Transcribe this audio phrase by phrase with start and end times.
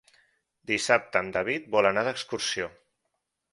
[0.71, 2.73] Dissabte en David vol anar d'excursió.